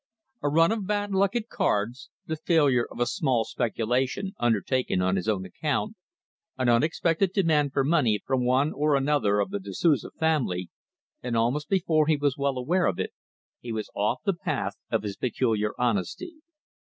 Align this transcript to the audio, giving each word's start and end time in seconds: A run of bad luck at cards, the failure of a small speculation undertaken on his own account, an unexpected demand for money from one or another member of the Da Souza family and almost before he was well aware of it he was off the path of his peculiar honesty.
A 0.41 0.49
run 0.49 0.71
of 0.71 0.87
bad 0.87 1.11
luck 1.11 1.35
at 1.35 1.47
cards, 1.47 2.09
the 2.25 2.35
failure 2.35 2.87
of 2.89 2.99
a 2.99 3.05
small 3.05 3.45
speculation 3.45 4.33
undertaken 4.39 4.99
on 4.99 5.15
his 5.15 5.29
own 5.29 5.45
account, 5.45 5.95
an 6.57 6.69
unexpected 6.69 7.33
demand 7.33 7.71
for 7.73 7.83
money 7.83 8.19
from 8.25 8.43
one 8.43 8.73
or 8.73 8.95
another 8.95 9.33
member 9.33 9.41
of 9.41 9.51
the 9.51 9.59
Da 9.59 9.73
Souza 9.73 10.09
family 10.09 10.71
and 11.21 11.37
almost 11.37 11.69
before 11.69 12.07
he 12.07 12.17
was 12.17 12.35
well 12.35 12.57
aware 12.57 12.87
of 12.87 12.97
it 12.97 13.13
he 13.59 13.71
was 13.71 13.91
off 13.93 14.23
the 14.25 14.33
path 14.33 14.73
of 14.89 15.03
his 15.03 15.17
peculiar 15.17 15.75
honesty. 15.79 16.33